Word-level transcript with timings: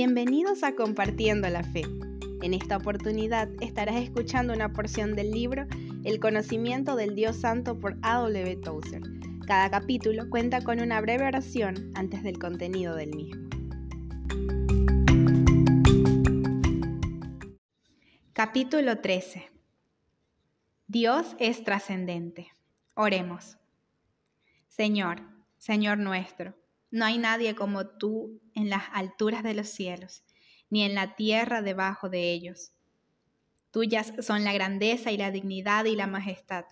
Bienvenidos 0.00 0.62
a 0.62 0.76
Compartiendo 0.76 1.48
la 1.48 1.64
Fe. 1.64 1.82
En 2.42 2.54
esta 2.54 2.76
oportunidad 2.76 3.48
estarás 3.60 3.96
escuchando 3.96 4.52
una 4.52 4.72
porción 4.72 5.16
del 5.16 5.32
libro 5.32 5.66
El 6.04 6.20
conocimiento 6.20 6.94
del 6.94 7.16
Dios 7.16 7.38
Santo 7.40 7.80
por 7.80 7.96
A.W. 8.02 8.58
Tozer. 8.58 9.02
Cada 9.44 9.68
capítulo 9.72 10.30
cuenta 10.30 10.62
con 10.62 10.78
una 10.78 11.00
breve 11.00 11.26
oración 11.26 11.90
antes 11.96 12.22
del 12.22 12.38
contenido 12.38 12.94
del 12.94 13.10
mismo. 13.12 13.48
Capítulo 18.32 19.00
13. 19.00 19.50
Dios 20.86 21.34
es 21.40 21.64
trascendente. 21.64 22.52
Oremos. 22.94 23.58
Señor, 24.68 25.22
Señor 25.56 25.98
nuestro, 25.98 26.54
no 26.90 27.04
hay 27.04 27.18
nadie 27.18 27.54
como 27.54 27.86
tú 27.86 28.40
en 28.54 28.70
las 28.70 28.84
alturas 28.92 29.42
de 29.42 29.54
los 29.54 29.68
cielos, 29.68 30.24
ni 30.70 30.82
en 30.82 30.94
la 30.94 31.16
tierra 31.16 31.62
debajo 31.62 32.08
de 32.08 32.32
ellos. 32.32 32.72
Tuyas 33.70 34.12
son 34.20 34.44
la 34.44 34.52
grandeza 34.52 35.12
y 35.12 35.16
la 35.16 35.30
dignidad 35.30 35.84
y 35.84 35.96
la 35.96 36.06
majestad. 36.06 36.64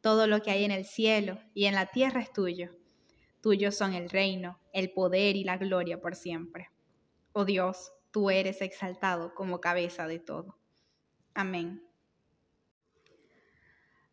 Todo 0.00 0.26
lo 0.26 0.42
que 0.42 0.50
hay 0.50 0.64
en 0.64 0.72
el 0.72 0.84
cielo 0.84 1.38
y 1.54 1.66
en 1.66 1.74
la 1.74 1.86
tierra 1.86 2.20
es 2.20 2.32
tuyo. 2.32 2.70
Tuyos 3.40 3.76
son 3.76 3.94
el 3.94 4.10
reino, 4.10 4.58
el 4.72 4.90
poder 4.92 5.36
y 5.36 5.44
la 5.44 5.56
gloria 5.56 6.00
por 6.00 6.16
siempre. 6.16 6.70
Oh 7.32 7.44
Dios, 7.44 7.92
tú 8.10 8.30
eres 8.30 8.60
exaltado 8.60 9.34
como 9.34 9.60
cabeza 9.60 10.06
de 10.06 10.18
todo. 10.18 10.58
Amén. 11.34 11.89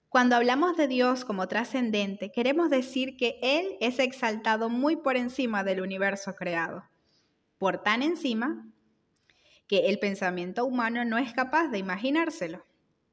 Cuando 0.10 0.38
hablamos 0.38 0.78
de 0.78 0.88
Dios 0.88 1.26
como 1.26 1.50
trascendente, 1.50 2.32
queremos 2.32 2.70
decir 2.70 3.18
que 3.18 3.40
Él 3.42 3.76
es 3.82 4.00
exaltado 4.00 4.70
muy 4.70 4.96
por 4.96 5.18
encima 5.18 5.66
del 5.66 5.82
universo 5.82 6.34
creado. 6.34 6.86
Por 7.58 7.84
tan 7.84 8.02
encima 8.02 8.66
que 9.68 9.90
el 9.90 10.00
pensamiento 10.00 10.64
humano 10.66 11.04
no 11.04 11.18
es 11.18 11.34
capaz 11.34 11.68
de 11.68 11.80
imaginárselo. 11.80 12.66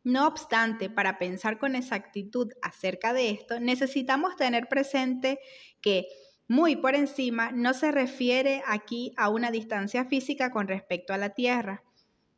No 0.05 0.29
obstante, 0.29 0.89
para 0.89 1.19
pensar 1.19 1.59
con 1.59 1.75
exactitud 1.75 2.53
acerca 2.63 3.13
de 3.13 3.31
esto, 3.31 3.59
necesitamos 3.59 4.37
tener 4.37 4.69
presente 4.69 5.41
que 5.81 6.07
muy 6.47 6.77
por 6.77 6.95
encima 6.95 7.51
no 7.51 7.75
se 7.75 7.91
refiere 7.91 8.63
aquí 8.67 9.15
a 9.17 9.31
una 9.31 9.51
distancia 9.51 10.05
física 10.05 10.51
con 10.53 10.69
respecto 10.69 11.13
a 11.13 11.19
la 11.19 11.31
Tierra, 11.31 11.83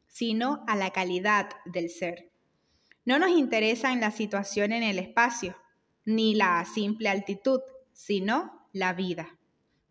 sino 0.07 0.65
a 0.67 0.77
la 0.77 0.93
calidad 0.93 1.51
del 1.67 1.91
ser. 1.91 2.31
No 3.07 3.21
nos 3.21 3.31
interesa 3.31 3.93
en 3.93 4.01
la 4.01 4.11
situación 4.11 4.73
en 4.73 4.83
el 4.83 4.99
espacio, 4.99 5.57
ni 6.05 6.35
la 6.35 6.65
simple 6.65 7.09
altitud, 7.09 7.61
sino 7.93 8.69
la 8.73 8.93
vida. 8.95 9.39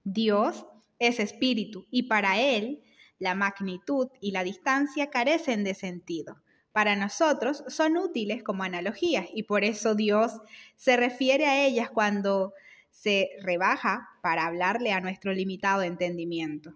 Dios 0.03 0.65
es 0.99 1.21
espíritu 1.21 1.87
y 1.89 2.03
para 2.03 2.37
Él 2.39 2.83
la 3.17 3.33
magnitud 3.33 4.09
y 4.19 4.31
la 4.31 4.43
distancia 4.43 5.09
carecen 5.09 5.63
de 5.63 5.75
sentido. 5.75 6.41
Para 6.73 6.97
nosotros 6.97 7.63
son 7.69 7.95
útiles 7.95 8.43
como 8.43 8.63
analogías 8.63 9.27
y 9.33 9.43
por 9.43 9.63
eso 9.63 9.95
Dios 9.95 10.33
se 10.75 10.97
refiere 10.97 11.45
a 11.45 11.65
ellas 11.65 11.89
cuando 11.89 12.53
se 12.91 13.29
rebaja 13.41 14.09
para 14.21 14.45
hablarle 14.45 14.91
a 14.91 14.99
nuestro 14.99 15.31
limitado 15.31 15.83
entendimiento. 15.83 16.75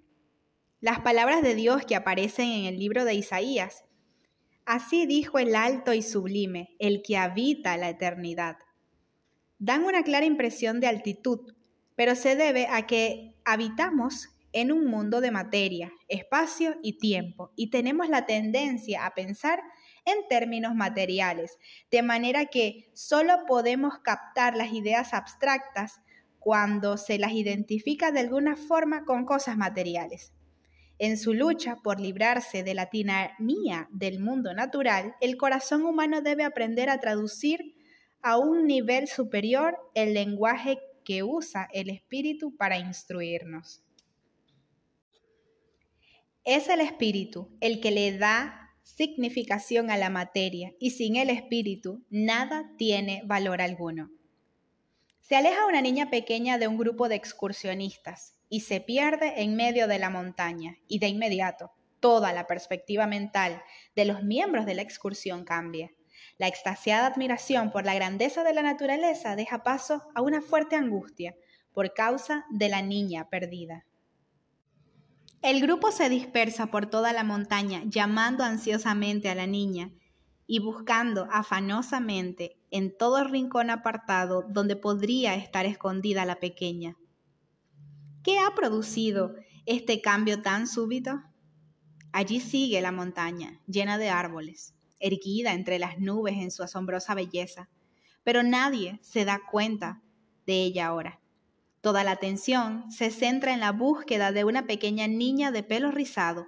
Las 0.80 1.02
palabras 1.02 1.42
de 1.42 1.54
Dios 1.54 1.84
que 1.86 1.98
aparecen 1.98 2.50
en 2.50 2.66
el 2.66 2.80
libro 2.80 3.04
de 3.04 3.16
Isaías 3.16 3.84
Así 4.70 5.08
dijo 5.08 5.40
el 5.40 5.56
alto 5.56 5.96
y 5.96 6.04
sublime, 6.04 6.76
el 6.78 7.02
que 7.02 7.18
habita 7.18 7.76
la 7.76 7.90
eternidad. 7.90 8.58
Dan 9.58 9.84
una 9.84 10.04
clara 10.04 10.28
impresión 10.28 10.80
de 10.80 10.86
altitud, 10.86 11.56
pero 11.96 12.14
se 12.14 12.36
debe 12.36 12.68
a 12.68 12.86
que 12.86 13.34
habitamos 13.44 14.30
en 14.52 14.72
un 14.72 14.86
mundo 14.86 15.22
de 15.22 15.32
materia, 15.32 15.92
espacio 16.08 16.76
y 16.84 17.00
tiempo, 17.00 17.52
y 17.56 17.72
tenemos 17.72 18.10
la 18.10 18.28
tendencia 18.28 19.08
a 19.08 19.16
pensar 19.16 19.60
en 20.06 20.28
términos 20.28 20.76
materiales, 20.76 21.58
de 21.90 22.04
manera 22.04 22.46
que 22.46 22.92
solo 22.94 23.46
podemos 23.48 23.98
captar 24.04 24.56
las 24.56 24.72
ideas 24.72 25.16
abstractas 25.16 26.00
cuando 26.38 26.98
se 26.98 27.18
las 27.18 27.32
identifica 27.32 28.12
de 28.12 28.20
alguna 28.20 28.56
forma 28.56 29.04
con 29.04 29.26
cosas 29.26 29.58
materiales. 29.58 30.32
En 31.00 31.18
su 31.18 31.34
lucha 31.34 31.78
por 31.78 32.02
librarse 32.02 32.62
de 32.62 32.74
la 32.74 32.90
tiranía 32.90 33.88
del 33.90 34.20
mundo 34.20 34.54
natural, 34.54 35.16
el 35.22 35.38
corazón 35.38 35.84
humano 35.84 36.22
debe 36.22 36.44
aprender 36.44 36.90
a 36.90 37.00
traducir 37.00 37.74
a 38.22 38.38
un 38.38 38.68
nivel 38.68 39.08
superior 39.08 39.78
el 39.96 40.14
lenguaje 40.14 40.78
que 41.06 41.24
usa 41.24 41.70
el 41.72 41.90
espíritu 41.90 42.54
para 42.58 42.78
instruirnos. 42.78 43.82
Es 46.44 46.68
el 46.68 46.82
espíritu 46.82 47.50
el 47.62 47.80
que 47.80 47.92
le 47.92 48.18
da 48.18 48.70
significación 48.84 49.92
a 49.92 49.98
la 49.98 50.10
materia 50.10 50.74
y 50.82 50.92
sin 50.92 51.16
el 51.16 51.30
espíritu 51.30 52.04
nada 52.10 52.74
tiene 52.78 53.22
valor 53.26 53.62
alguno. 53.62 54.12
Se 55.22 55.38
aleja 55.38 55.66
una 55.66 55.82
niña 55.82 56.10
pequeña 56.10 56.58
de 56.58 56.68
un 56.68 56.78
grupo 56.78 57.08
de 57.08 57.16
excursionistas 57.16 58.39
y 58.50 58.62
se 58.62 58.82
pierde 58.82 59.42
en 59.42 59.56
medio 59.56 59.88
de 59.88 60.00
la 60.00 60.10
montaña 60.10 60.78
y 60.88 61.00
de 61.00 61.08
inmediato 61.08 61.72
toda 62.00 62.34
la 62.34 62.48
perspectiva 62.48 63.08
mental 63.08 63.62
de 63.96 64.06
los 64.06 64.24
miembros 64.24 64.66
de 64.66 64.76
la 64.76 64.82
excursión 64.82 65.44
cambia. 65.44 65.92
La 66.38 66.48
extasiada 66.48 67.08
admiración 67.08 67.72
por 67.72 67.86
la 67.86 67.94
grandeza 67.94 68.44
de 68.44 68.54
la 68.54 68.62
naturaleza 68.62 69.36
deja 69.36 69.64
paso 69.64 70.04
a 70.16 70.22
una 70.22 70.42
fuerte 70.42 70.76
angustia 70.76 71.36
por 71.74 71.94
causa 71.94 72.46
de 72.50 72.70
la 72.70 72.82
niña 72.82 73.30
perdida. 73.30 73.86
El 75.42 75.62
grupo 75.62 75.92
se 75.92 76.10
dispersa 76.10 76.68
por 76.68 76.90
toda 76.90 77.14
la 77.14 77.24
montaña 77.24 77.84
llamando 77.86 78.44
ansiosamente 78.44 79.30
a 79.30 79.36
la 79.36 79.48
niña 79.48 79.92
y 80.48 80.60
buscando 80.60 81.28
afanosamente 81.32 82.58
en 82.72 82.98
todo 82.98 83.24
rincón 83.24 83.70
apartado 83.70 84.44
donde 84.50 84.76
podría 84.76 85.36
estar 85.36 85.66
escondida 85.66 86.26
la 86.26 86.40
pequeña. 86.40 86.98
¿Qué 88.22 88.38
ha 88.38 88.54
producido 88.54 89.36
este 89.66 90.02
cambio 90.02 90.42
tan 90.42 90.68
súbito? 90.68 91.22
Allí 92.12 92.42
sigue 92.42 92.82
la 92.82 92.92
montaña, 92.92 93.62
llena 93.66 93.98
de 93.98 94.10
árboles, 94.10 94.74
erguida 95.00 95.54
entre 95.54 95.80
las 95.80 96.00
nubes 96.00 96.36
en 96.36 96.52
su 96.52 96.62
asombrosa 96.62 97.16
belleza, 97.16 97.70
pero 98.26 98.44
nadie 98.44 99.00
se 99.02 99.24
da 99.24 99.40
cuenta 99.50 100.02
de 100.46 100.64
ella 100.64 100.88
ahora. 100.88 101.22
Toda 101.80 102.04
la 102.04 102.12
atención 102.12 102.92
se 102.92 103.10
centra 103.10 103.54
en 103.54 103.62
la 103.62 103.72
búsqueda 103.72 104.34
de 104.34 104.44
una 104.44 104.68
pequeña 104.68 105.08
niña 105.08 105.52
de 105.52 105.64
pelo 105.64 105.90
rizado, 105.90 106.46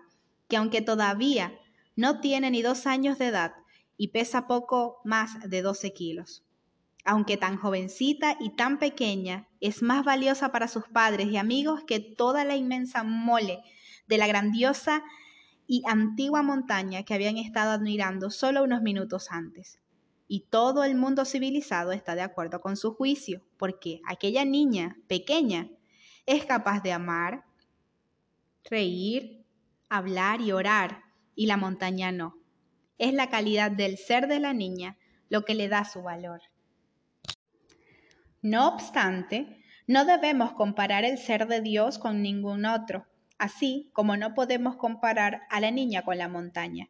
que 0.50 0.58
aunque 0.58 0.82
todavía 0.82 1.58
no 1.96 2.20
tiene 2.20 2.52
ni 2.52 2.62
dos 2.62 2.86
años 2.86 3.18
de 3.18 3.28
edad 3.28 3.54
y 3.96 4.10
pesa 4.10 4.46
poco 4.46 4.98
más 5.06 5.50
de 5.50 5.62
12 5.62 5.94
kilos 5.94 6.44
aunque 7.04 7.38
tan 7.38 7.58
jovencita 7.58 8.38
y 8.40 8.52
tan 8.56 8.80
pequeña, 8.80 9.48
es 9.60 9.82
más 9.82 10.06
valiosa 10.06 10.52
para 10.52 10.68
sus 10.68 10.88
padres 10.88 11.28
y 11.28 11.38
amigos 11.38 11.84
que 11.86 12.00
toda 12.00 12.46
la 12.46 12.56
inmensa 12.56 13.04
mole 13.04 13.62
de 14.08 14.18
la 14.18 14.28
grandiosa 14.28 15.04
y 15.68 15.84
antigua 15.88 16.44
montaña 16.44 17.04
que 17.04 17.14
habían 17.14 17.38
estado 17.38 17.72
admirando 17.72 18.30
solo 18.30 18.64
unos 18.64 18.82
minutos 18.82 19.32
antes. 19.32 19.80
Y 20.28 20.42
todo 20.50 20.84
el 20.84 20.96
mundo 20.96 21.26
civilizado 21.26 21.92
está 21.92 22.16
de 22.16 22.22
acuerdo 22.22 22.62
con 22.62 22.78
su 22.78 22.94
juicio, 22.94 23.42
porque 23.58 24.02
aquella 24.06 24.46
niña 24.46 24.98
pequeña 25.08 25.70
es 26.26 26.46
capaz 26.46 26.82
de 26.82 26.94
amar, 26.94 27.46
reír, 28.70 29.46
hablar 29.90 30.42
y 30.42 30.52
orar, 30.52 31.04
y 31.36 31.48
la 31.48 31.58
montaña 31.58 32.12
no. 32.12 32.38
Es 32.98 33.14
la 33.14 33.30
calidad 33.30 33.72
del 33.72 33.98
ser 33.98 34.28
de 34.28 34.40
la 34.40 34.54
niña 34.54 34.98
lo 35.30 35.44
que 35.44 35.56
le 35.56 35.70
da 35.70 35.86
su 35.86 36.02
valor. 36.02 36.42
No 38.42 38.68
obstante, 38.68 39.62
no 39.86 40.06
debemos 40.06 40.54
comparar 40.54 41.06
el 41.06 41.20
ser 41.20 41.48
de 41.48 41.62
Dios 41.62 42.00
con 42.00 42.24
ningún 42.24 42.66
otro, 42.66 43.06
así 43.38 43.92
como 43.94 44.18
no 44.18 44.34
podemos 44.34 44.78
comparar 44.78 45.42
a 45.50 45.60
la 45.60 45.70
niña 45.70 46.02
con 46.02 46.18
la 46.18 46.28
montaña. 46.28 46.90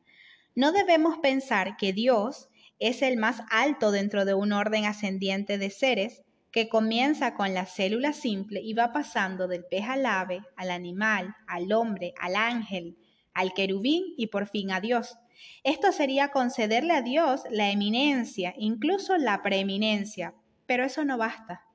No 0.56 0.72
debemos 0.72 1.18
pensar 1.20 1.76
que 1.76 1.92
Dios 1.92 2.48
es 2.80 3.02
el 3.02 3.18
más 3.18 3.42
alto 3.50 3.92
dentro 3.92 4.24
de 4.24 4.34
un 4.34 4.54
orden 4.54 4.86
ascendiente 4.86 5.58
de 5.58 5.70
seres 5.70 6.24
que 6.52 6.70
comienza 6.70 7.36
con 7.36 7.54
la 7.54 7.66
célula 7.66 8.14
simple 8.14 8.62
y 8.62 8.74
va 8.74 8.94
pasando 8.94 9.48
del 9.48 9.66
pez 9.66 9.84
al 9.90 10.06
ave, 10.06 10.42
al 10.56 10.72
animal, 10.72 11.36
al 11.48 11.72
hombre, 11.74 12.14
al 12.20 12.36
ángel, 12.36 12.98
al 13.34 13.54
querubín 13.54 14.04
y 14.18 14.28
por 14.28 14.48
fin 14.48 14.72
a 14.72 14.80
Dios. 14.80 15.18
Esto 15.64 15.92
sería 15.92 16.30
concederle 16.30 16.94
a 16.94 17.02
Dios 17.02 17.44
la 17.50 17.72
eminencia, 17.72 18.54
incluso 18.58 19.18
la 19.18 19.42
preeminencia, 19.42 20.34
pero 20.72 20.86
eso 20.86 21.04
no 21.04 21.18
basta. 21.18 21.66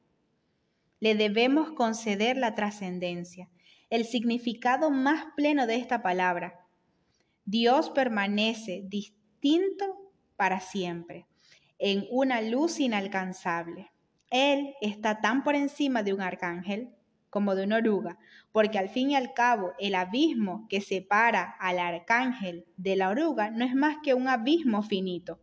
Le 1.00 1.14
debemos 1.16 1.72
conceder 1.72 2.38
la 2.38 2.54
trascendencia, 2.54 3.50
el 3.90 4.06
significado 4.06 4.90
más 4.90 5.26
pleno 5.37 5.66
de 5.66 5.76
esta 5.76 6.00
palabra. 6.00 6.66
Dios 7.44 7.90
permanece 7.90 8.84
distinto 8.88 9.84
para 10.37 10.60
siempre, 10.60 11.26
en 11.78 12.06
una 12.10 12.40
luz 12.40 12.81
inalcanzable. 12.81 13.90
Él 14.31 14.72
está 14.81 15.20
tan 15.20 15.44
por 15.44 15.56
encima 15.56 16.02
de 16.02 16.14
un 16.14 16.22
arcángel 16.22 16.94
como 17.28 17.54
de 17.54 17.64
una 17.64 17.76
oruga, 17.76 18.19
porque 18.50 18.78
al 18.78 18.88
fin 18.88 19.10
y 19.10 19.14
al 19.14 19.34
cabo 19.34 19.75
el 19.78 19.94
abismo 19.94 20.66
que 20.70 20.81
separa 20.81 21.54
al 21.60 21.81
arcángel 21.81 22.64
de 22.78 22.96
la 22.96 23.10
oruga 23.10 23.50
no 23.50 23.66
es 23.66 23.75
más 23.75 23.99
que 24.02 24.14
un 24.14 24.26
abismo 24.26 24.82
finito. 24.82 25.38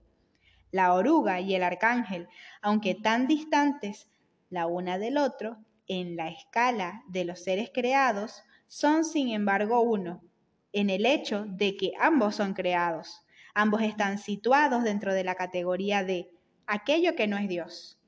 La 0.74 0.96
oruga 0.96 1.40
y 1.40 1.54
el 1.54 1.62
arcángel, 1.62 2.28
aunque 2.60 2.96
tan 2.96 3.28
distantes 3.28 4.10
la 4.50 4.66
una 4.66 4.98
del 4.98 5.20
otro, 5.20 5.60
en 5.88 6.16
la 6.16 6.30
escala 6.30 7.04
de 7.08 7.26
los 7.26 7.44
seres 7.44 7.70
creados, 7.72 8.42
son 8.68 9.06
sin 9.06 9.30
embargo 9.30 9.82
uno, 9.82 10.24
en 10.72 10.90
el 10.90 11.06
hecho 11.06 11.46
de 11.48 11.78
que 11.78 11.92
ambos 12.00 12.38
son 12.38 12.56
creados. 12.56 13.22
Ambos 13.54 13.84
están 13.84 14.18
situados 14.18 14.84
dentro 14.84 15.14
de 15.14 15.24
la 15.24 15.36
categoría 15.36 16.04
de 16.04 16.32
aquello 16.66 17.14
que 17.16 17.28
no 17.28 17.38
es 17.38 17.48
Dios, 17.48 18.00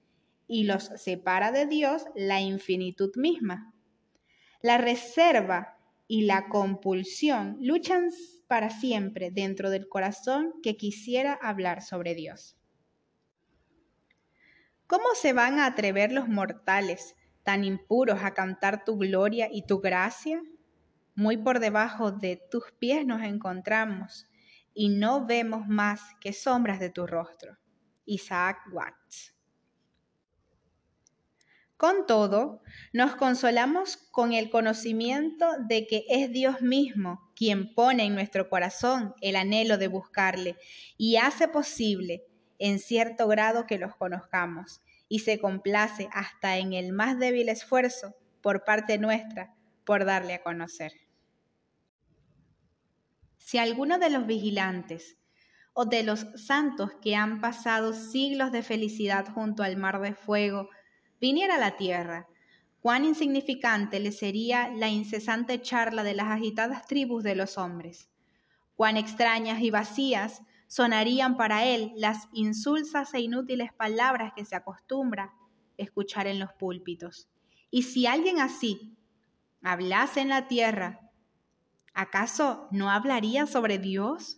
y 0.48 0.64
los 0.64 0.86
separa 0.96 1.52
de 1.52 1.68
Dios 1.68 2.08
la 2.16 2.42
infinitud 2.42 3.12
misma. 3.16 3.76
La 4.64 4.80
reserva 4.80 5.78
y 6.08 6.24
la 6.24 6.48
compulsión 6.48 7.58
luchan 7.62 8.10
para 8.48 8.70
siempre 8.70 9.32
dentro 9.32 9.70
del 9.70 9.88
corazón 9.88 10.54
que 10.62 10.78
quisiera 10.78 11.34
hablar 11.34 11.82
sobre 11.82 12.16
Dios. 12.16 12.58
¿Cómo 14.88 15.06
se 15.16 15.34
van 15.34 15.60
a 15.60 15.66
atrever 15.66 16.12
los 16.12 16.28
mortales 16.28 17.16
tan 17.44 17.64
impuros 17.64 18.24
a 18.24 18.34
cantar 18.34 18.84
tu 18.86 18.98
gloria 18.98 19.50
y 19.52 19.66
tu 19.66 19.80
gracia? 19.80 20.42
Muy 21.16 21.38
por 21.38 21.60
debajo 21.60 22.12
de 22.12 22.42
tus 22.52 22.72
pies 22.80 23.06
nos 23.06 23.24
encontramos 23.24 24.28
y 24.74 24.90
no 24.90 25.26
vemos 25.26 25.68
más 25.68 26.02
que 26.22 26.34
sombras 26.34 26.80
de 26.80 26.90
tu 26.90 27.08
rostro. 27.08 27.58
Isaac 28.06 28.60
Watts. 28.72 29.35
Con 31.78 32.08
todo, 32.08 32.62
nos 32.94 33.16
consolamos 33.16 33.98
con 33.98 34.32
el 34.32 34.50
conocimiento 34.50 35.46
de 35.68 35.88
que 35.88 36.06
es 36.08 36.32
Dios 36.32 36.62
mismo 36.62 37.30
quien 37.36 37.74
pone 37.74 38.06
en 38.06 38.16
nuestro 38.16 38.50
corazón 38.50 39.14
el 39.20 39.36
anhelo 39.36 39.78
de 39.78 39.90
buscarle 39.90 40.56
y 40.98 41.18
hace 41.18 41.50
posible 41.50 42.24
en 42.60 42.80
cierto 42.80 43.28
grado 43.28 43.68
que 43.68 43.78
los 43.78 43.94
conozcamos 43.98 44.82
y 45.10 45.20
se 45.20 45.40
complace 45.40 46.08
hasta 46.14 46.58
en 46.58 46.72
el 46.72 46.94
más 46.94 47.20
débil 47.20 47.50
esfuerzo 47.50 48.16
por 48.42 48.64
parte 48.64 48.98
nuestra 48.98 49.54
por 49.84 50.06
darle 50.06 50.36
a 50.36 50.44
conocer. 50.44 50.94
Si 53.38 53.58
alguno 53.58 54.00
de 54.00 54.10
los 54.10 54.26
vigilantes 54.26 55.18
o 55.74 55.84
de 55.86 56.04
los 56.04 56.26
santos 56.38 56.92
que 57.02 57.18
han 57.18 57.42
pasado 57.42 57.92
siglos 57.92 58.54
de 58.54 58.64
felicidad 58.64 59.28
junto 59.34 59.62
al 59.62 59.76
mar 59.76 60.00
de 60.00 60.16
fuego 60.16 60.70
viniera 61.20 61.56
a 61.56 61.60
la 61.60 61.78
tierra, 61.78 62.28
cuán 62.82 63.04
insignificante 63.04 64.00
le 64.00 64.12
sería 64.12 64.70
la 64.70 64.90
incesante 64.90 65.62
charla 65.62 66.04
de 66.04 66.14
las 66.14 66.28
agitadas 66.28 66.86
tribus 66.86 67.24
de 67.24 67.36
los 67.36 67.58
hombres, 67.58 68.10
cuán 68.76 68.98
extrañas 68.98 69.62
y 69.62 69.72
vacías 69.72 70.42
sonarían 70.68 71.38
para 71.38 71.66
él 71.66 71.92
las 71.96 72.28
insulsas 72.34 73.14
e 73.14 73.22
inútiles 73.22 73.74
palabras 73.74 74.34
que 74.36 74.46
se 74.46 74.56
acostumbra 74.56 75.34
escuchar 75.78 76.28
en 76.28 76.40
los 76.40 76.54
púlpitos. 76.54 77.30
Y 77.72 77.84
si 77.84 78.08
alguien 78.08 78.40
así 78.40 78.96
hablase 79.62 80.22
en 80.22 80.30
la 80.30 80.48
tierra, 80.48 81.12
¿acaso 81.94 82.68
no 82.72 82.92
hablaría 82.92 83.48
sobre 83.48 83.80
Dios? 83.80 84.38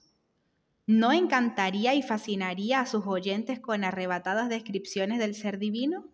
¿No 0.86 1.12
encantaría 1.12 1.96
y 1.96 2.02
fascinaría 2.02 2.80
a 2.80 2.86
sus 2.86 3.06
oyentes 3.06 3.60
con 3.60 3.84
arrebatadas 3.84 4.48
descripciones 4.48 5.20
del 5.20 5.36
ser 5.36 5.60
divino? 5.60 6.06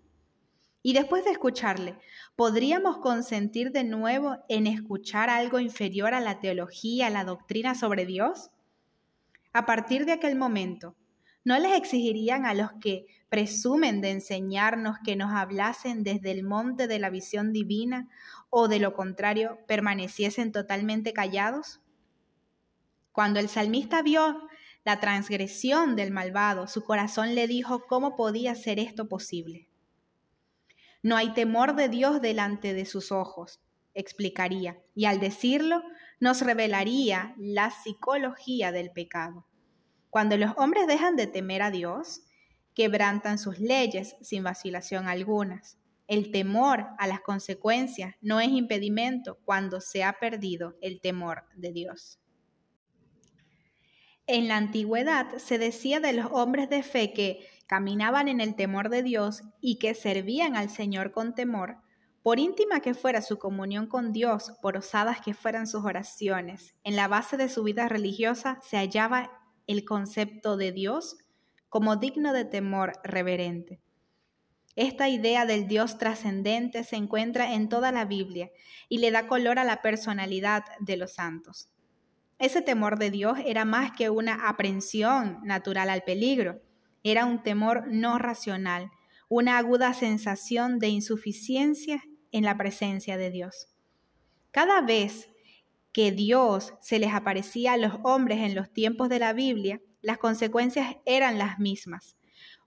Y 0.86 0.92
después 0.92 1.24
de 1.24 1.32
escucharle, 1.32 1.98
¿podríamos 2.36 2.98
consentir 2.98 3.72
de 3.72 3.86
nuevo 3.86 4.36
en 4.50 4.68
escuchar 4.68 5.30
algo 5.30 5.62
inferior 5.62 6.14
a 6.14 6.20
la 6.20 6.42
teología, 6.42 7.08
a 7.08 7.10
la 7.10 7.24
doctrina 7.24 7.74
sobre 7.74 8.06
Dios? 8.06 8.52
A 9.54 9.66
partir 9.66 10.06
de 10.06 10.12
aquel 10.12 10.36
momento, 10.36 10.98
¿no 11.46 11.58
les 11.58 11.78
exigirían 11.78 12.46
a 12.46 12.54
los 12.54 12.74
que 12.82 13.06
presumen 13.30 14.02
de 14.02 14.12
enseñarnos 14.12 14.98
que 15.06 15.16
nos 15.16 15.32
hablasen 15.32 16.04
desde 16.04 16.32
el 16.32 16.44
monte 16.44 16.88
de 16.88 17.00
la 17.00 17.10
visión 17.10 17.54
divina 17.54 18.10
o 18.50 18.68
de 18.68 18.80
lo 18.80 18.94
contrario 18.94 19.60
permaneciesen 19.66 20.52
totalmente 20.52 21.14
callados? 21.14 21.80
Cuando 23.14 23.40
el 23.40 23.48
salmista 23.48 24.02
vio 24.02 24.50
la 24.84 25.00
transgresión 25.00 25.96
del 25.96 26.12
malvado, 26.12 26.68
su 26.68 26.84
corazón 26.84 27.36
le 27.36 27.48
dijo 27.48 27.86
cómo 27.88 28.18
podía 28.18 28.54
ser 28.54 28.80
esto 28.80 29.08
posible. 29.08 29.70
No 31.04 31.18
hay 31.18 31.34
temor 31.34 31.76
de 31.76 31.90
Dios 31.90 32.22
delante 32.22 32.74
de 32.74 32.86
sus 32.86 33.12
ojos, 33.12 33.62
explicaría, 33.94 34.82
y 34.96 35.06
al 35.06 35.20
decirlo 35.20 35.84
nos 36.20 36.42
revelaría 36.42 37.36
la 37.38 37.70
psicología 37.70 38.72
del 38.72 38.90
pecado. 38.92 39.46
Cuando 40.10 40.38
los 40.38 40.54
hombres 40.58 40.88
dejan 40.88 41.18
de 41.18 41.28
temer 41.28 41.62
a 41.62 41.72
Dios, 41.72 42.22
quebrantan 42.74 43.38
sus 43.38 43.60
leyes 43.60 44.16
sin 44.22 44.44
vacilación 44.44 45.08
algunas. 45.08 45.78
El 46.08 46.32
temor 46.32 46.88
a 46.98 47.08
las 47.08 47.20
consecuencias 47.20 48.16
no 48.22 48.40
es 48.40 48.50
impedimento 48.50 49.40
cuando 49.44 49.82
se 49.82 50.04
ha 50.04 50.14
perdido 50.14 50.78
el 50.82 51.02
temor 51.02 51.44
de 51.56 51.72
Dios. 51.74 52.20
En 54.26 54.48
la 54.48 54.56
antigüedad 54.56 55.38
se 55.38 55.58
decía 55.58 56.00
de 56.00 56.14
los 56.14 56.28
hombres 56.32 56.70
de 56.70 56.82
fe 56.82 57.12
que 57.12 57.46
caminaban 57.74 58.28
en 58.28 58.40
el 58.40 58.54
temor 58.54 58.90
de 58.90 59.02
Dios 59.02 59.42
y 59.60 59.80
que 59.80 59.96
servían 59.96 60.56
al 60.56 60.70
Señor 60.70 61.12
con 61.12 61.34
temor, 61.34 61.78
por 62.22 62.38
íntima 62.38 62.82
que 62.82 62.94
fuera 62.94 63.24
su 63.24 63.40
comunión 63.40 63.88
con 63.88 64.14
Dios, 64.14 64.54
por 64.62 64.78
osadas 64.78 65.22
que 65.22 65.34
fueran 65.34 65.66
sus 65.66 65.84
oraciones, 65.84 66.76
en 66.84 66.96
la 66.96 67.08
base 67.08 67.36
de 67.36 67.50
su 67.50 67.64
vida 67.64 67.90
religiosa 67.90 68.60
se 68.62 68.78
hallaba 68.78 69.32
el 69.66 69.86
concepto 69.86 70.56
de 70.56 70.72
Dios 70.72 71.18
como 71.68 71.96
digno 71.96 72.32
de 72.32 72.46
temor 72.46 72.94
reverente. 73.04 73.82
Esta 74.76 75.10
idea 75.10 75.48
del 75.48 75.68
Dios 75.68 75.98
trascendente 75.98 76.84
se 76.84 76.98
encuentra 76.98 77.56
en 77.56 77.70
toda 77.70 77.92
la 77.92 78.06
Biblia 78.06 78.52
y 78.88 79.00
le 79.00 79.10
da 79.10 79.26
color 79.26 79.58
a 79.58 79.64
la 79.64 79.82
personalidad 79.82 80.64
de 80.80 80.96
los 80.96 81.16
santos. 81.16 81.72
Ese 82.38 82.62
temor 82.62 83.00
de 83.00 83.10
Dios 83.10 83.40
era 83.44 83.66
más 83.66 83.94
que 83.94 84.12
una 84.12 84.48
aprensión 84.48 85.40
natural 85.44 85.90
al 85.90 86.04
peligro, 86.04 86.62
era 87.04 87.26
un 87.26 87.44
temor 87.44 87.88
no 87.88 88.18
racional, 88.18 88.92
una 89.30 89.58
aguda 89.58 89.94
sensación 89.94 90.80
de 90.80 90.90
insuficiencia 90.90 92.04
en 92.32 92.44
la 92.44 92.58
presencia 92.58 93.18
de 93.18 93.30
Dios. 93.30 93.70
Cada 94.52 94.82
vez 94.82 95.30
que 95.92 96.12
Dios 96.12 96.74
se 96.82 97.00
les 97.00 97.14
aparecía 97.14 97.74
a 97.74 97.78
los 97.78 97.94
hombres 98.04 98.40
en 98.40 98.56
los 98.56 98.72
tiempos 98.72 99.10
de 99.10 99.20
la 99.20 99.34
Biblia, 99.34 99.82
las 100.02 100.18
consecuencias 100.18 100.98
eran 101.06 101.38
las 101.38 101.60
mismas. 101.60 102.18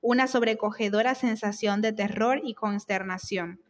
Una 0.00 0.26
sobrecogedora 0.26 1.14
sensación 1.14 1.83
de 1.83 1.93
terror 1.93 2.40
y 2.45 2.55
consternación, 2.55 3.61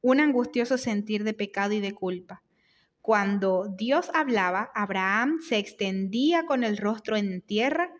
un 0.00 0.20
angustioso 0.20 0.78
sentir 0.78 1.24
de 1.24 1.34
pecado 1.34 1.72
y 1.72 1.80
de 1.80 1.92
culpa. 1.92 2.42
Cuando 3.00 3.68
Dios 3.76 4.10
hablaba, 4.14 4.70
Abraham 4.74 5.40
se 5.40 5.58
extendía 5.58 6.46
con 6.46 6.64
el 6.64 6.76
rostro 6.76 7.16
en 7.16 7.42
tierra 7.42 7.90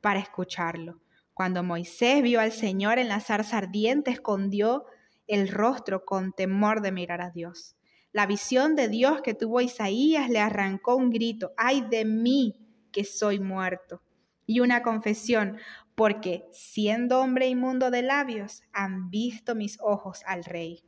para 0.00 0.20
escucharlo. 0.20 1.03
Cuando 1.34 1.64
Moisés 1.64 2.22
vio 2.22 2.40
al 2.40 2.52
Señor 2.52 3.00
en 3.00 3.08
la 3.08 3.18
zarza 3.18 3.58
ardiente, 3.58 4.12
escondió 4.12 4.84
el 5.26 5.48
rostro 5.48 6.04
con 6.04 6.32
temor 6.32 6.80
de 6.80 6.92
mirar 6.92 7.20
a 7.20 7.30
Dios. 7.30 7.74
La 8.12 8.26
visión 8.26 8.76
de 8.76 8.88
Dios 8.88 9.20
que 9.22 9.34
tuvo 9.34 9.60
Isaías 9.60 10.30
le 10.30 10.38
arrancó 10.38 10.94
un 10.94 11.10
grito, 11.10 11.52
ay 11.56 11.84
de 11.90 12.04
mí 12.04 12.54
que 12.92 13.02
soy 13.02 13.40
muerto. 13.40 14.00
Y 14.46 14.60
una 14.60 14.84
confesión, 14.84 15.58
porque 15.96 16.44
siendo 16.52 17.20
hombre 17.20 17.48
inmundo 17.48 17.90
de 17.90 18.02
labios, 18.02 18.62
han 18.72 19.10
visto 19.10 19.56
mis 19.56 19.78
ojos 19.80 20.22
al 20.26 20.44
rey. 20.44 20.84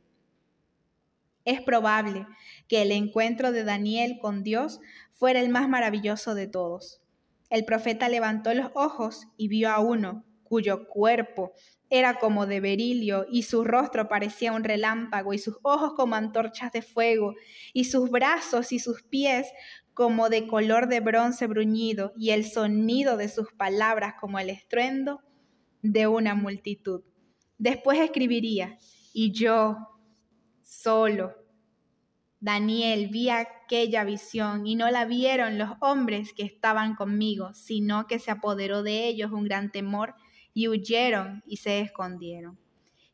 Es 1.43 1.61
probable 1.61 2.25
que 2.69 2.83
el 2.83 2.93
encuentro 2.93 3.51
de 3.51 3.65
Daniel 3.65 4.17
con 4.21 4.43
Dios 4.43 4.79
fuera 5.11 5.41
el 5.41 5.49
más 5.49 5.67
maravilloso 5.67 6.35
de 6.35 6.47
todos. 6.47 7.01
El 7.49 7.65
profeta 7.65 8.07
levantó 8.07 8.53
los 8.53 8.71
ojos 8.75 9.27
y 9.35 9.49
vio 9.49 9.69
a 9.71 9.79
uno 9.79 10.23
cuyo 10.47 10.87
cuerpo 10.87 11.53
era 11.89 12.19
como 12.19 12.45
de 12.45 12.59
berilio, 12.59 13.25
y 13.29 13.43
su 13.43 13.63
rostro 13.63 14.09
parecía 14.09 14.51
un 14.51 14.63
relámpago, 14.63 15.33
y 15.33 15.39
sus 15.39 15.57
ojos 15.61 15.93
como 15.95 16.15
antorchas 16.15 16.71
de 16.71 16.81
fuego, 16.81 17.35
y 17.73 17.85
sus 17.85 18.09
brazos 18.09 18.71
y 18.71 18.79
sus 18.79 19.03
pies 19.03 19.47
como 19.93 20.29
de 20.29 20.47
color 20.47 20.87
de 20.87 20.99
bronce 20.99 21.47
bruñido, 21.47 22.13
y 22.17 22.31
el 22.31 22.45
sonido 22.45 23.17
de 23.17 23.29
sus 23.29 23.51
palabras 23.53 24.15
como 24.19 24.39
el 24.39 24.49
estruendo 24.49 25.21
de 25.81 26.07
una 26.07 26.35
multitud. 26.35 27.03
Después 27.57 27.99
escribiría, 27.99 28.77
y 29.13 29.31
yo, 29.31 29.77
solo, 30.61 31.33
Daniel, 32.39 33.07
vi 33.07 33.29
aquella 33.29 34.03
visión 34.03 34.67
y 34.67 34.75
no 34.75 34.91
la 34.91 35.05
vieron 35.05 35.57
los 35.57 35.71
hombres 35.81 36.33
que 36.33 36.43
estaban 36.43 36.95
conmigo, 36.95 37.53
sino 37.53 38.05
que 38.05 38.19
se 38.19 38.29
apoderó 38.29 38.83
de 38.83 39.07
ellos 39.07 39.31
un 39.31 39.45
gran 39.45 39.71
temor 39.71 40.13
y 40.57 40.67
huyeron 40.69 41.43
y 41.45 41.57
se 41.57 41.81
escondieron. 41.81 42.57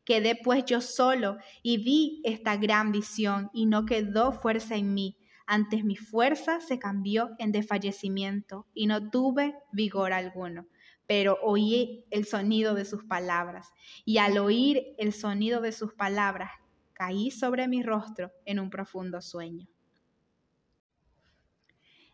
Quedé 0.06 0.34
pues 0.34 0.64
yo 0.64 0.80
solo 0.80 1.36
y 1.62 1.76
vi 1.76 2.22
esta 2.24 2.56
gran 2.56 2.90
visión 2.90 3.50
y 3.52 3.66
no 3.66 3.84
quedó 3.84 4.32
fuerza 4.32 4.76
en 4.76 4.94
mí. 4.94 5.18
Antes 5.44 5.84
mi 5.84 5.94
fuerza 5.94 6.60
se 6.60 6.78
cambió 6.78 7.32
en 7.38 7.52
desfallecimiento 7.52 8.66
y 8.72 8.86
no 8.86 9.10
tuve 9.10 9.54
vigor 9.72 10.14
alguno. 10.14 10.66
Pero 11.06 11.36
oí 11.42 12.06
el 12.10 12.24
sonido 12.24 12.72
de 12.72 12.86
sus 12.86 13.04
palabras 13.04 13.68
y 14.06 14.16
al 14.16 14.38
oír 14.38 14.94
el 14.96 15.12
sonido 15.12 15.60
de 15.60 15.72
sus 15.72 15.92
palabras 15.92 16.50
caí 16.94 17.30
sobre 17.30 17.68
mi 17.68 17.82
rostro 17.82 18.32
en 18.46 18.58
un 18.58 18.70
profundo 18.70 19.20
sueño. 19.20 19.68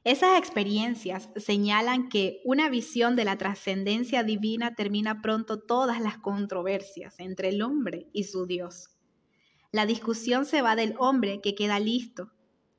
Esas 0.02 0.38
experiencias 0.38 1.28
señalan 1.36 2.08
que 2.08 2.40
una 2.44 2.70
visión 2.70 3.16
de 3.16 3.26
la 3.26 3.36
trascendencia 3.36 4.22
divina 4.22 4.74
termina 4.74 5.20
pronto 5.20 5.60
todas 5.60 6.00
las 6.00 6.16
controversias 6.16 7.20
entre 7.20 7.50
el 7.50 7.60
hombre 7.60 8.08
y 8.14 8.24
su 8.24 8.46
Dios. 8.46 8.88
La 9.72 9.84
discusión 9.84 10.46
se 10.46 10.62
va 10.62 10.74
del 10.74 10.94
hombre 10.98 11.42
que 11.42 11.54
queda 11.54 11.78
listo, 11.78 12.32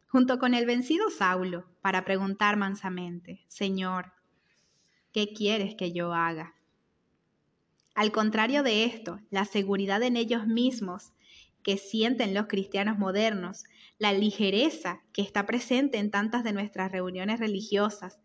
junto 0.08 0.40
con 0.40 0.56
el 0.56 0.66
vencido 0.66 1.12
Saulo, 1.12 1.66
para 1.82 2.04
preguntar 2.06 2.58
mansamente, 2.58 3.46
Señor, 3.48 4.14
¿qué 5.14 5.32
quieres 5.32 5.76
que 5.76 5.92
yo 5.92 6.14
haga? 6.14 6.56
Al 7.94 8.12
contrario 8.12 8.64
de 8.64 8.86
esto, 8.86 9.20
la 9.30 9.46
seguridad 9.46 10.02
en 10.02 10.18
ellos 10.18 10.48
mismos 10.48 11.14
que 11.62 11.78
sienten 11.78 12.34
los 12.34 12.48
cristianos 12.48 12.98
modernos, 12.98 13.64
la 14.02 14.14
ligereza 14.14 15.04
que 15.14 15.22
está 15.22 15.46
presente 15.46 16.00
en 16.00 16.10
tantas 16.10 16.44
de 16.44 16.54
nuestras 16.54 16.92
reuniones 16.92 17.40
religiosas, 17.40 18.20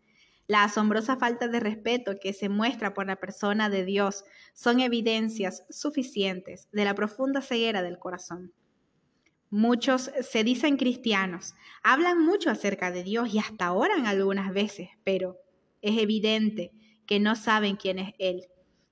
la 0.47 0.63
asombrosa 0.63 1.17
falta 1.17 1.47
de 1.47 1.59
respeto 1.59 2.15
que 2.19 2.33
se 2.33 2.49
muestra 2.49 2.95
por 2.95 3.05
la 3.05 3.17
persona 3.17 3.69
de 3.69 3.85
Dios 3.85 4.23
son 4.55 4.79
evidencias 4.79 5.65
suficientes 5.69 6.67
de 6.71 6.83
la 6.83 6.95
profunda 6.95 7.43
ceguera 7.43 7.83
del 7.83 7.99
corazón. 7.99 8.53
Muchos 9.51 10.09
se 10.19 10.43
dicen 10.43 10.77
cristianos, 10.77 11.53
hablan 11.83 12.25
mucho 12.25 12.49
acerca 12.49 12.89
de 12.89 13.03
Dios 13.03 13.31
y 13.31 13.37
hasta 13.37 13.71
oran 13.71 14.07
algunas 14.07 14.51
veces, 14.51 14.89
pero 15.03 15.37
es 15.83 15.99
evidente 15.99 16.71
que 17.05 17.19
no 17.19 17.35
saben 17.35 17.75
quién 17.75 17.99
es 17.99 18.15
Él 18.17 18.47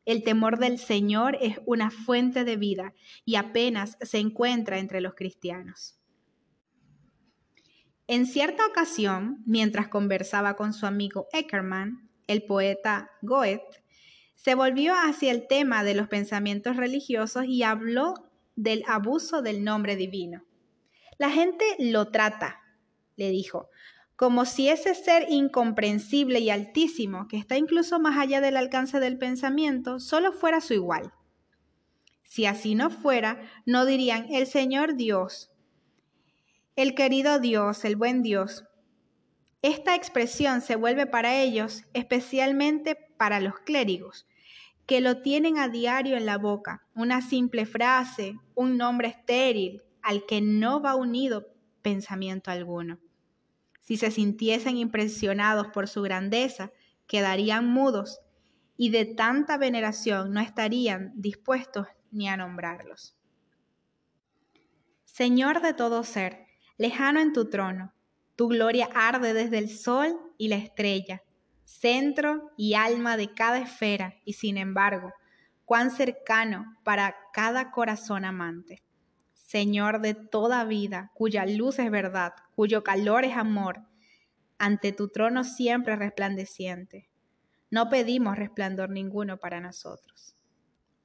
el 0.05 0.21
temor 0.21 0.59
del 0.59 0.77
Señor 0.77 1.35
es 1.41 1.59
una 1.65 1.89
fuente 1.89 2.43
de 2.43 2.57
vida 2.57 2.93
y 3.25 3.37
apenas 3.37 3.97
se 4.01 4.19
encuentra 4.19 4.77
entre 4.77 5.01
los 5.01 5.15
cristianos. 5.15 5.97
En 8.07 8.27
cierta 8.27 8.65
ocasión, 8.67 9.41
mientras 9.47 9.87
conversaba 9.87 10.55
con 10.55 10.73
su 10.73 10.85
amigo 10.85 11.27
Eckermann, 11.33 12.07
el 12.27 12.43
poeta 12.43 13.09
Goethe, 13.23 13.83
se 14.35 14.53
volvió 14.53 14.93
hacia 14.93 15.31
el 15.31 15.47
tema 15.47 15.83
de 15.83 15.95
los 15.95 16.07
pensamientos 16.07 16.77
religiosos 16.77 17.45
y 17.45 17.63
habló 17.63 18.13
del 18.55 18.83
abuso 18.87 19.41
del 19.41 19.63
nombre 19.63 19.95
divino. 19.95 20.45
La 21.17 21.31
gente 21.31 21.65
lo 21.79 22.11
trata, 22.11 22.61
le 23.15 23.31
dijo, 23.31 23.69
como 24.15 24.45
si 24.45 24.69
ese 24.69 24.93
ser 24.93 25.25
incomprensible 25.29 26.39
y 26.39 26.51
altísimo, 26.51 27.27
que 27.27 27.37
está 27.37 27.57
incluso 27.57 27.99
más 27.99 28.17
allá 28.19 28.39
del 28.39 28.55
alcance 28.55 28.99
del 28.99 29.17
pensamiento, 29.17 29.99
solo 29.99 30.31
fuera 30.31 30.61
su 30.61 30.73
igual. 30.73 31.11
Si 32.23 32.45
así 32.45 32.75
no 32.75 32.91
fuera, 32.91 33.41
no 33.65 33.85
dirían 33.85 34.27
el 34.31 34.45
Señor 34.45 34.95
Dios, 34.95 35.51
el 36.75 36.93
querido 36.93 37.39
Dios, 37.39 37.85
el 37.85 37.95
buen 37.95 38.21
Dios. 38.21 38.65
Esta 39.61 39.95
expresión 39.95 40.61
se 40.61 40.75
vuelve 40.75 41.05
para 41.05 41.41
ellos, 41.41 41.83
especialmente 41.93 42.95
para 42.95 43.39
los 43.39 43.59
clérigos, 43.59 44.27
que 44.85 44.99
lo 44.99 45.21
tienen 45.21 45.57
a 45.57 45.69
diario 45.69 46.17
en 46.17 46.25
la 46.25 46.37
boca, 46.37 46.85
una 46.93 47.21
simple 47.21 47.65
frase, 47.65 48.35
un 48.55 48.77
nombre 48.77 49.07
estéril, 49.07 49.83
al 50.01 50.25
que 50.25 50.41
no 50.41 50.81
va 50.81 50.95
unido 50.95 51.47
pensamiento 51.81 52.51
alguno. 52.51 52.99
Si 53.79 53.97
se 53.97 54.11
sintiesen 54.11 54.77
impresionados 54.77 55.67
por 55.67 55.87
su 55.87 56.01
grandeza, 56.01 56.71
quedarían 57.07 57.67
mudos 57.67 58.19
y 58.77 58.89
de 58.89 59.05
tanta 59.05 59.57
veneración 59.57 60.33
no 60.33 60.41
estarían 60.41 61.13
dispuestos 61.15 61.87
ni 62.11 62.27
a 62.27 62.35
nombrarlos. 62.35 63.15
Señor 65.05 65.61
de 65.61 65.73
todo 65.73 66.03
ser, 66.03 66.44
lejano 66.77 67.19
en 67.19 67.33
tu 67.33 67.49
trono, 67.49 67.93
tu 68.35 68.47
gloria 68.49 68.89
arde 68.93 69.33
desde 69.33 69.57
el 69.57 69.69
sol 69.69 70.15
y 70.37 70.49
la 70.49 70.57
estrella, 70.57 71.23
centro 71.63 72.51
y 72.57 72.73
alma 72.73 73.17
de 73.17 73.33
cada 73.33 73.59
esfera, 73.59 74.15
y 74.25 74.33
sin 74.33 74.57
embargo, 74.57 75.13
cuán 75.65 75.91
cercano 75.91 76.77
para 76.83 77.15
cada 77.33 77.71
corazón 77.71 78.25
amante. 78.25 78.83
Señor 79.33 80.01
de 80.01 80.13
toda 80.13 80.65
vida, 80.65 81.11
cuya 81.13 81.45
luz 81.45 81.79
es 81.79 81.89
verdad, 81.91 82.33
cuyo 82.55 82.83
calor 82.83 83.25
es 83.25 83.37
amor, 83.37 83.81
ante 84.57 84.91
tu 84.91 85.09
trono 85.09 85.43
siempre 85.43 85.95
resplandeciente. 85.95 87.09
No 87.69 87.89
pedimos 87.89 88.37
resplandor 88.37 88.89
ninguno 88.89 89.37
para 89.37 89.59
nosotros. 89.59 90.35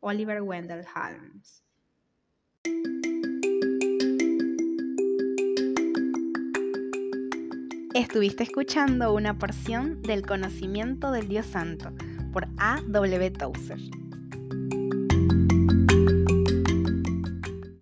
Oliver 0.00 0.42
Wendell 0.42 0.86
Holmes. 0.94 1.64
Estuviste 7.94 8.44
escuchando 8.44 9.12
una 9.12 9.36
porción 9.36 10.00
del 10.02 10.24
conocimiento 10.24 11.10
del 11.10 11.26
Dios 11.26 11.44
Santo 11.46 11.90
por 12.32 12.46
A. 12.56 12.80
W. 12.86 13.30
Tozer. 13.32 13.99